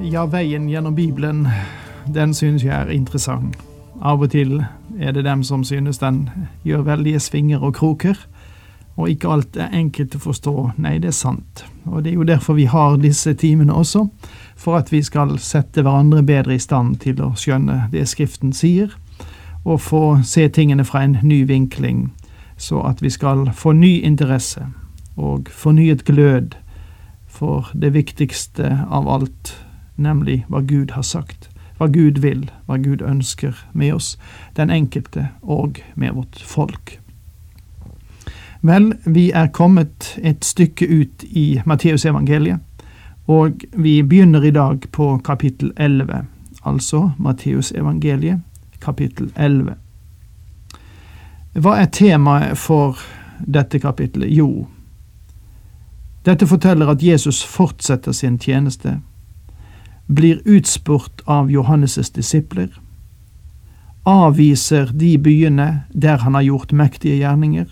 [0.00, 1.48] Ja, veien gjennom Bibelen,
[2.06, 3.56] den synes jeg er interessant.
[3.98, 4.60] Av og til
[4.94, 6.28] er det dem som synes den
[6.62, 8.14] gjør veldige svinger og kroker,
[8.94, 10.54] og ikke alt er enkelt å forstå.
[10.78, 11.64] Nei, det er sant.
[11.90, 14.06] Og det er jo derfor vi har disse timene også,
[14.54, 18.94] for at vi skal sette hverandre bedre i stand til å skjønne det Skriften sier,
[19.66, 22.12] og få se tingene fra en ny vinkling,
[22.56, 24.62] så at vi skal få ny interesse
[25.18, 26.54] og fornyet glød
[27.26, 29.58] for det viktigste av alt,
[29.98, 34.14] nemlig hva Gud har sagt, hva Gud vil, hva Gud ønsker med oss,
[34.56, 36.98] den enkelte og med vårt folk.
[38.60, 42.58] Vel, vi er kommet et stykke ut i Matteusevangeliet,
[43.28, 46.24] og vi begynner i dag på kapittel 11,
[46.64, 48.40] altså Matteusevangeliet,
[48.80, 49.76] kapittel 11.
[51.58, 52.98] Hva er temaet for
[53.46, 54.30] dette kapittelet?
[54.34, 54.66] Jo,
[56.26, 58.98] dette forteller at Jesus fortsetter sin tjeneste
[60.08, 62.68] blir utspurt av Johannes' disipler,
[64.08, 67.66] avviser de byene der han har gjort mektige gjerninger,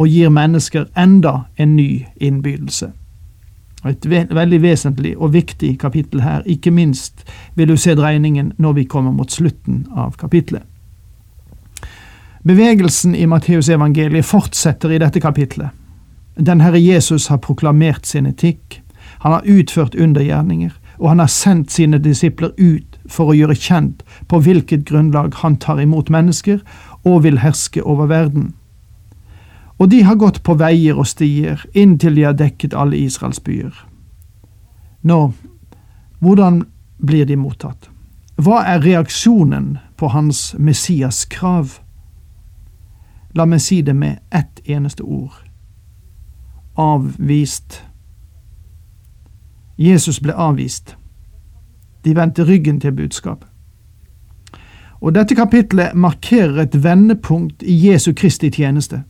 [0.00, 2.90] og gir mennesker enda en ny innbydelse.
[3.84, 7.24] Et veldig vesentlig og viktig kapittel her, ikke minst
[7.54, 10.62] vil du se dreiningen når vi kommer mot slutten av kapittelet.
[12.42, 15.70] Bevegelsen i Matteusevangeliet fortsetter i dette kapitlet.
[16.34, 18.80] Den Herre Jesus har proklamert sin etikk,
[19.22, 24.02] han har utført undergjerninger, og han har sendt sine disipler ut for å gjøre kjent
[24.28, 26.60] på hvilket grunnlag han tar imot mennesker
[27.04, 28.52] og vil herske over verden.
[29.78, 33.72] Og de har gått på veier og stier inntil de har dekket alle Israels byer.
[35.02, 35.32] Nå,
[36.22, 36.62] hvordan
[37.02, 37.88] blir de mottatt?
[38.38, 41.80] Hva er reaksjonen på hans Messias krav?
[43.34, 45.34] La meg si det med ett eneste ord.
[46.78, 47.82] Avvist.
[49.78, 50.96] Jesus ble avvist.
[52.04, 53.48] De vendte ryggen til budskapet.
[55.02, 59.02] Og dette kapitlet markerer et vendepunkt i Jesu Kristi tjeneste.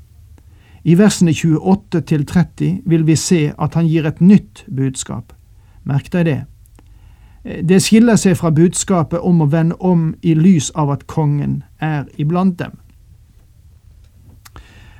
[0.84, 5.33] I versene 28 til 30 vil vi se at han gir et nytt budskap.
[5.84, 6.41] Merk deg det.
[7.69, 12.06] Det skiller seg fra budskapet om å vende om i lys av at kongen er
[12.17, 12.78] iblant dem.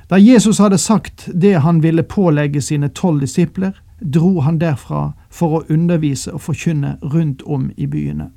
[0.09, 3.73] Da Jesus hadde sagt det han ville pålegge sine tolv disipler,
[4.03, 8.29] dro han derfra for å undervise og forkynne rundt om i byene.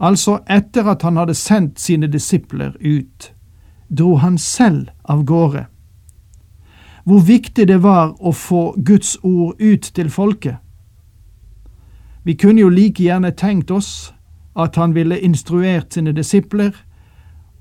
[0.00, 3.32] Altså, etter at han hadde sendt sine disipler ut,
[3.88, 5.66] dro han selv av gårde.
[7.04, 10.56] Hvor viktig det var å få Guds ord ut til folket.
[12.24, 14.12] Vi kunne jo like gjerne tenkt oss
[14.56, 16.72] at han ville instruert sine disipler,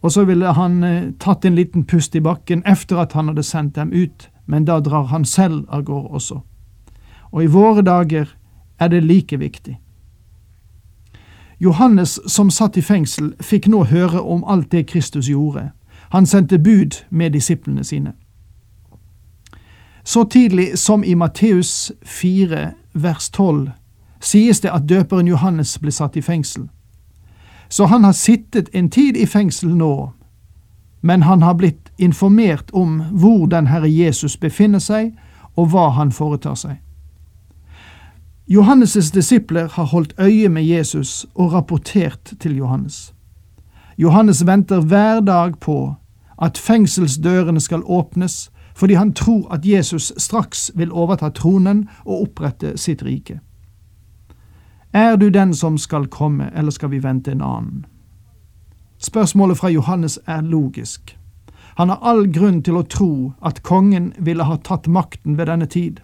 [0.02, 3.44] og så ville han eh, tatt en liten pust i bakken efter at han hadde
[3.44, 6.40] sendt dem ut, men da drar han selv av gårde også
[7.32, 8.36] og i våre dager
[8.80, 9.80] er det like viktig.
[11.60, 15.72] Johannes, som satt i fengsel, fikk nå høre om alt det Kristus gjorde.
[16.10, 18.14] Han sendte bud med disiplene sine.
[20.04, 23.70] Så tidlig som i Matteus 4 vers 12
[24.20, 26.70] sies det at døperen Johannes ble satt i fengsel.
[27.70, 30.12] Så han har sittet en tid i fengsel nå,
[31.02, 35.14] men han har blitt informert om hvor den Herre Jesus befinner seg,
[35.56, 36.80] og hva han foretar seg.
[38.50, 43.14] Johannes' disipler har holdt øye med Jesus og rapportert til Johannes.
[43.98, 45.96] Johannes venter hver dag på
[46.42, 52.78] at fengselsdørene skal åpnes, fordi han tror at Jesus straks vil overta tronen og opprette
[52.78, 53.40] sitt rike.
[54.94, 57.86] Er du den som skal komme, eller skal vi vente en annen?
[58.98, 61.18] Spørsmålet fra Johannes er logisk.
[61.78, 65.66] Han har all grunn til å tro at kongen ville ha tatt makten ved denne
[65.66, 66.00] tid.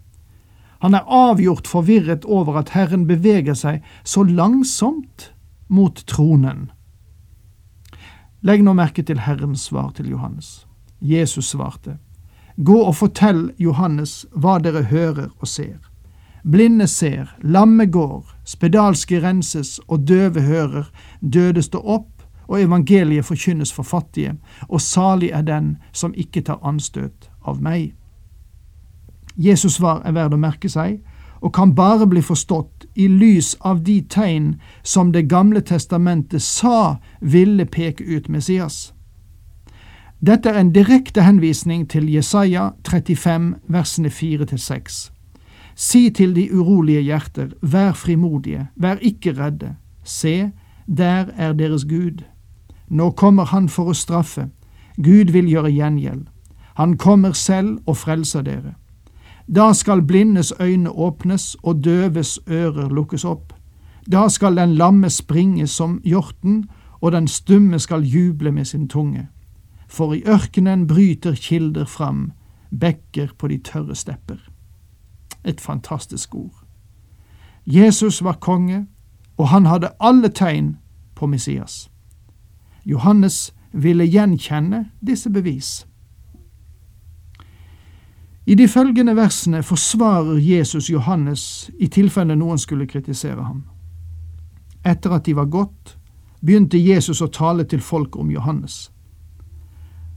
[0.84, 5.32] Han er avgjort forvirret over at Herren beveger seg så langsomt
[5.68, 6.70] mot tronen.
[8.46, 10.66] Legg nå merke til Herrens svar til Johannes.
[11.02, 11.98] Jesus svarte,
[12.56, 15.80] Gå og fortell Johannes hva dere hører og ser.
[16.46, 20.92] Blinde ser, lamme går, spedalske renses og døve hører,
[21.22, 22.12] døde står opp,
[22.48, 24.36] og evangeliet forkynnes for fattige,
[24.70, 27.96] og salig er den som ikke tar anstøt av meg.
[29.36, 31.02] Jesus svar er verd å merke seg,
[31.42, 36.98] og kan bare bli forstått i lys av de tegn som Det gamle testamentet sa
[37.22, 38.94] ville peke ut Messias.
[40.20, 45.12] Dette er en direkte henvisning til Jesaja 35, versene 4–6.
[45.76, 49.76] Si til de urolige hjerter, vær frimodige, vær ikke redde.
[50.04, 50.52] Se,
[50.88, 52.24] der er deres Gud.
[52.90, 54.48] Nå kommer Han for å straffe.
[54.98, 56.26] Gud vil gjøre gjengjeld.
[56.76, 58.76] Han kommer selv og frelser dere.
[59.48, 63.54] Da skal blindes øyne åpnes og døves ører lukkes opp.
[64.12, 66.70] Da skal den lamme springe som hjorten,
[67.02, 69.28] og den stumme skal juble med sin tunge.
[69.88, 72.32] For i ørkenen bryter kilder fram,
[72.80, 74.38] bekker på de tørre stepper.
[75.46, 76.66] Et fantastisk ord.
[77.66, 78.88] Jesus var konge,
[79.38, 80.78] og han hadde alle tegn
[81.16, 81.92] på Messias.
[82.86, 85.88] Johannes ville gjenkjenne disse bevis.
[88.46, 93.64] I de følgende versene forsvarer Jesus Johannes i tilfelle noen skulle kritisere ham.
[94.86, 95.98] Etter at de var gått,
[96.46, 98.92] begynte Jesus å tale til folk om Johannes.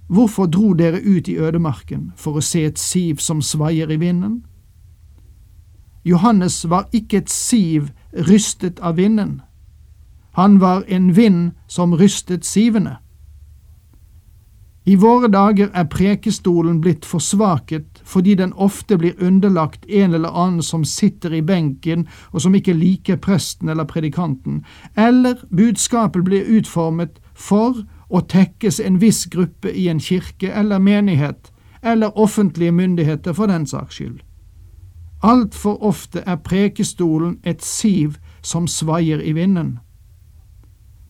[0.08, 4.42] Hvorfor dro dere ut i ødemarken for å se et siv som svaier i vinden?
[6.04, 9.40] Johannes var ikke et siv rystet av vinden.
[10.36, 12.98] Han var en vind som rystet sivene.
[14.84, 20.62] I våre dager er prekestolen blitt forsvaket fordi den ofte blir underlagt en eller annen
[20.62, 24.62] som sitter i benken og som ikke liker presten eller predikanten,
[24.96, 31.52] eller budskapet blir utformet for å tekkes en viss gruppe i en kirke eller menighet,
[31.82, 34.22] eller offentlige myndigheter for den saks skyld.
[35.22, 39.78] Altfor ofte er prekestolen et siv som svaier i vinden.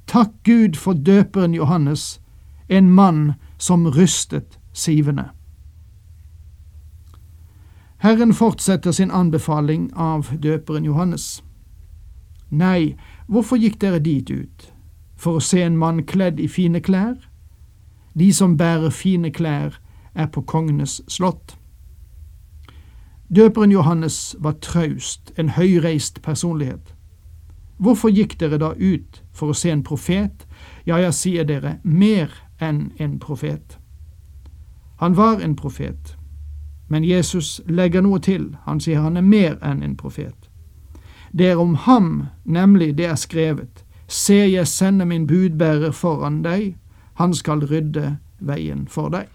[0.09, 2.21] Takk Gud for døperen Johannes,
[2.69, 5.31] en mann som rystet sivene.
[7.99, 11.43] Herren fortsetter sin anbefaling av døperen Johannes.
[12.51, 12.97] Nei,
[13.27, 14.69] hvorfor gikk dere dit ut?
[15.19, 17.17] For å se en mann kledd i fine klær?
[18.15, 19.81] De som bærer fine klær,
[20.15, 21.57] er på kongenes slott.
[23.35, 26.95] Døperen Johannes var traust, en høyreist personlighet.
[27.79, 30.47] Hvorfor gikk dere da ut for å se en profet?
[30.87, 32.31] Ja, jeg sier dere, mer
[32.63, 33.79] enn en profet.
[34.99, 36.17] Han var en profet,
[36.89, 40.49] men Jesus legger noe til, han sier han er mer enn en profet.
[41.33, 46.79] Det er om ham nemlig det er skrevet, Se, jeg sender min budbærer foran deg,
[47.21, 49.29] han skal rydde veien for deg.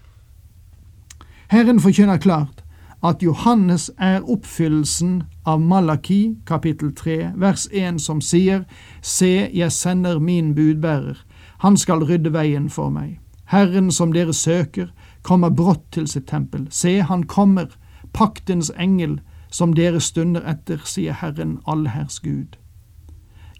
[1.46, 2.64] Herren forkynner klart
[3.04, 8.64] at Johannes er oppfyllelsen av Malaki kapittel 3 vers 1 som sier,
[9.02, 11.20] Se, jeg sender min budbærer,
[11.58, 13.20] han skal rydde veien for meg.
[13.44, 14.88] Herren som dere søker,
[15.24, 16.68] kommer brått til sitt tempel.
[16.70, 17.72] Se, han kommer,
[18.12, 19.18] paktens engel,
[19.50, 22.58] som dere stunder etter, sier Herren allherrs Gud.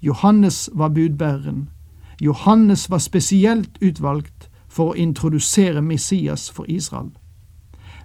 [0.04, 1.68] Johannes var budbæreren.
[2.20, 7.12] Johannes var spesielt utvalgt for å introdusere Messias for Israel.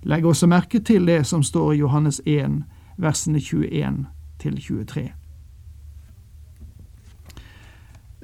[0.03, 2.61] Legg også merke til det som står i Johannes 1,
[2.97, 4.05] versene 21
[4.39, 5.18] til 23.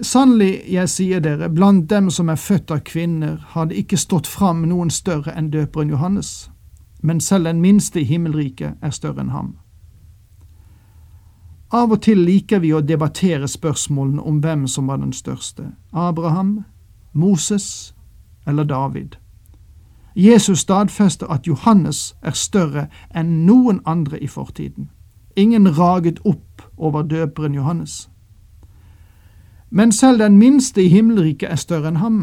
[0.02, 4.28] Sannelig, jeg sier dere, blant dem som er født av kvinner, har det ikke stått
[4.28, 6.50] fram noen større enn døperen Johannes,
[7.02, 9.54] men selv den minste i himmelriket er større enn ham.
[11.72, 16.66] Av og til liker vi å debattere spørsmålene om hvem som var den største, Abraham,
[17.14, 17.96] Moses
[18.48, 19.16] eller David.
[20.16, 24.90] Jesus stadfester at Johannes er større enn noen andre i fortiden.
[25.36, 28.10] Ingen raget opp over døperen Johannes.
[29.76, 32.20] Men selv den minste i himmelriket er større enn ham.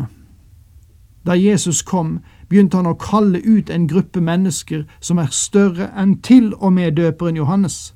[1.26, 2.14] Da Jesus kom,
[2.48, 6.96] begynte han å kalle ut en gruppe mennesker som er større enn til og med
[6.96, 7.92] døperen Johannes.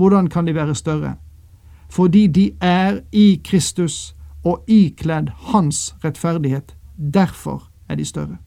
[0.00, 1.18] Hvordan kan de være større?
[1.90, 4.14] Fordi de er i Kristus
[4.44, 6.72] og ikledd Hans rettferdighet.
[6.96, 8.40] Derfor er de større.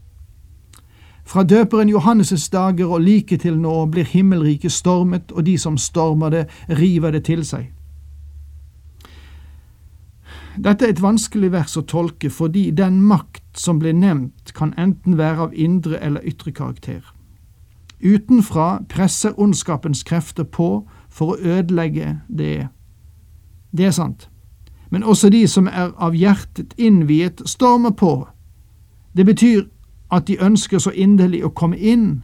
[1.25, 6.29] Fra døperen Johannes' dager og like til nå blir himmelriket stormet, og de som stormer
[6.29, 7.74] det, river det til seg.
[10.63, 15.17] Dette er et vanskelig vers å tolke fordi den makt som blir nevnt, kan enten
[15.17, 17.01] være av indre eller ytre karakter.
[18.03, 22.67] Utenfra presser ondskapens krefter på for å ødelegge det.
[23.71, 24.29] Det er sant.
[24.89, 28.27] Men også de som er av hjertet innviet, stormer på.
[29.15, 29.65] Det betyr
[30.11, 32.23] at de ønsker så inderlig å komme inn.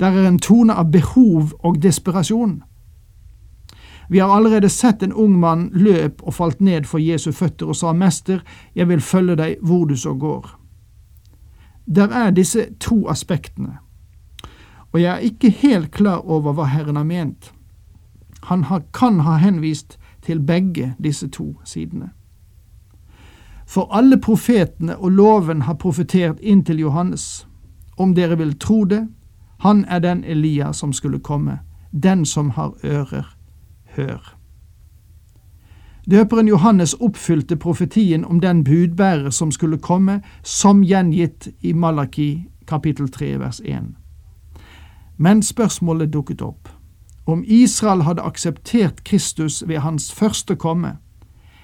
[0.00, 2.62] Der er en tone av behov og desperasjon.
[4.08, 7.76] Vi har allerede sett en ung mann løp og falt ned for Jesu føtter og
[7.76, 8.40] sa, Mester,
[8.74, 10.46] jeg vil følge deg hvor du så går.
[11.86, 13.78] Der er disse to aspektene,
[14.92, 17.52] og jeg er ikke helt klar over hva Herren har ment.
[18.42, 22.10] Han kan ha henvist til begge disse to sidene.
[23.66, 27.46] For alle profetene og loven har profetert inntil Johannes.
[27.98, 29.08] Om dere vil tro det,
[29.58, 31.58] han er den Elia som skulle komme,
[31.92, 33.35] den som har ører,
[33.96, 34.36] hør.
[36.10, 43.08] Døperen Johannes oppfylte profetien om den budbærer som skulle komme, som gjengitt i Malaki kapittel
[43.08, 43.94] 3 vers 1.
[45.16, 46.68] Men spørsmålet dukket opp.
[47.26, 50.96] Om Israel hadde akseptert Kristus ved hans første komme,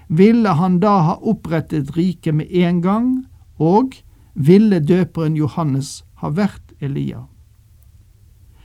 [0.08, 3.26] ville han da ha opprettet riket med en gang,
[3.58, 3.94] og
[4.34, 7.26] ville døperen Johannes ha vært Elia?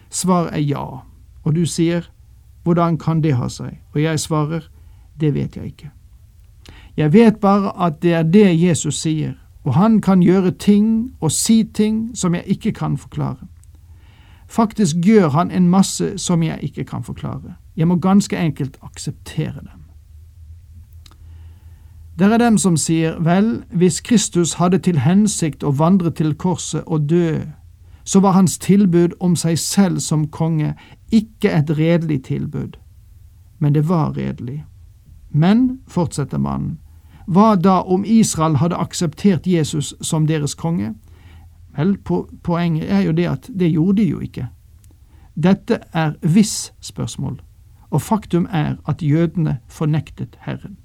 [0.10, 0.86] Svar er ja,
[1.44, 2.10] og du sier,
[2.68, 3.80] hvordan kan det ha seg?
[3.96, 4.68] Og jeg svarer,
[5.20, 5.92] det vet jeg ikke.
[6.98, 11.32] Jeg vet bare at det er det Jesus sier, og han kan gjøre ting og
[11.32, 13.48] si ting som jeg ikke kan forklare.
[14.48, 17.56] Faktisk gjør han en masse som jeg ikke kan forklare.
[17.78, 19.84] Jeg må ganske enkelt akseptere dem.
[22.20, 26.84] Det er dem som sier, vel, hvis Kristus hadde til hensikt å vandre til korset
[26.88, 27.46] og dø,
[28.08, 30.72] så var hans tilbud om seg selv som konge
[31.12, 32.78] ikke et redelig tilbud,
[33.60, 34.62] men det var redelig.
[35.30, 36.78] Men, fortsetter mannen,
[37.28, 40.94] hva da om Israel hadde akseptert Jesus som deres konge?
[41.76, 41.98] Vel,
[42.44, 44.48] poenget er jo det at det gjorde de jo ikke.
[45.36, 47.42] Dette er hvis-spørsmål,
[47.90, 50.78] og faktum er at jødene fornektet Herren.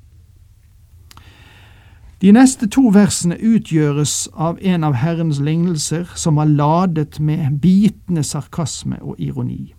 [2.23, 8.23] De neste to versene utgjøres av en av Herrens lignelser som var ladet med bitende
[8.23, 9.75] sarkasme og ironi.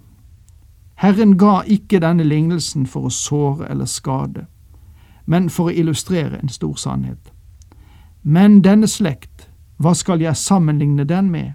[1.00, 4.44] Herren ga ikke denne lignelsen for å såre eller skade,
[5.26, 7.32] men for å illustrere en stor sannhet.
[8.24, 9.48] Men denne slekt,
[9.80, 11.54] hva skal jeg sammenligne den med?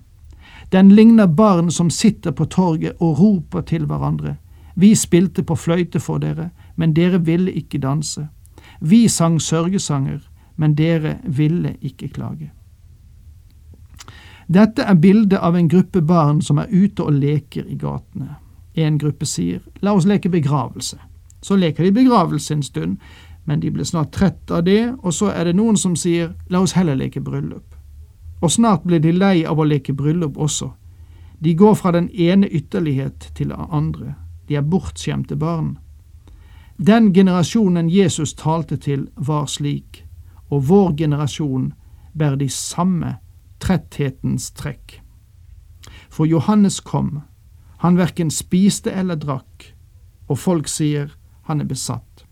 [0.73, 4.39] Den ligner barn som sitter på torget og roper til hverandre.
[4.75, 8.29] Vi spilte på fløyte for dere, men dere ville ikke danse.
[8.81, 10.25] Vi sang sørgesanger,
[10.59, 12.51] men dere ville ikke klage.
[14.49, 18.37] Dette er bildet av en gruppe barn som er ute og leker i gatene.
[18.75, 20.99] En gruppe sier la oss leke begravelse.
[21.43, 22.97] Så leker de begravelse en stund,
[23.45, 26.61] men de blir snart trett av det, og så er det noen som sier la
[26.65, 27.79] oss heller leke bryllup
[28.41, 30.71] og snart blir de lei av å leke bryllup også.
[31.39, 34.15] De går fra den ene ytterlighet til den andre,
[34.49, 35.79] de er bortskjemte barn.
[36.79, 40.05] Den generasjonen Jesus talte til, var slik,
[40.51, 41.73] og vår generasjon
[42.19, 43.17] bærer de samme
[43.61, 45.01] tretthetens trekk.
[46.11, 47.21] For Johannes kom,
[47.79, 49.75] han verken spiste eller drakk,
[50.29, 51.15] og folk sier
[51.49, 52.25] han er besatt.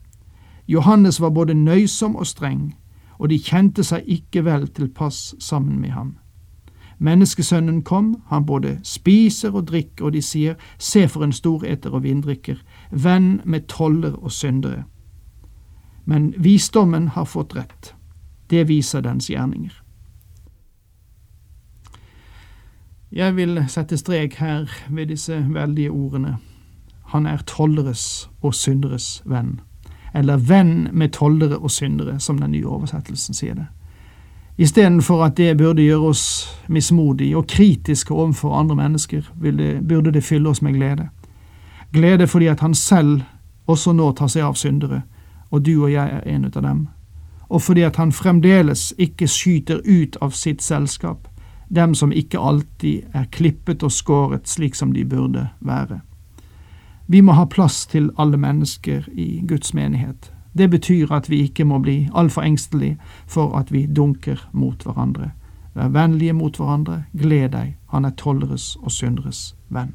[0.68, 2.74] Johannes var både nøysom og streng,
[3.18, 6.16] og de kjente seg ikke vel tilpass sammen med ham.
[6.98, 12.02] Menneskesønnen kom, han både spiser og drikker, og de sier, se for en storeter og
[12.02, 12.56] vindrikker,
[12.90, 14.84] venn med toller og syndere.
[16.04, 17.94] Men visdommen har fått rett,
[18.50, 19.82] det viser dens gjerninger.
[23.12, 26.36] Jeg vil sette strek her ved disse veldige ordene.
[27.14, 29.60] Han er tolleres og synderes venn
[30.16, 33.66] eller venn med tollere og syndere, som den nye oversettelsen sier det.
[34.56, 36.22] Istedenfor at det burde gjøre oss
[36.72, 39.22] mismodige og kritiske overfor andre mennesker,
[39.88, 41.08] burde det fylle oss med glede.
[41.92, 43.20] Glede fordi at han selv
[43.66, 45.02] også nå tar seg av syndere,
[45.50, 46.88] og du og jeg er en av dem.
[47.48, 51.28] Og fordi at han fremdeles ikke skyter ut av sitt selskap
[51.68, 56.00] dem som ikke alltid er klippet og skåret slik som de burde være.
[57.06, 60.32] Vi må ha plass til alle mennesker i Guds menighet.
[60.58, 65.30] Det betyr at vi ikke må bli altfor engstelige for at vi dunker mot hverandre.
[65.74, 69.94] Vær vennlige mot hverandre, gled deg, han er tolleres og synderes venn.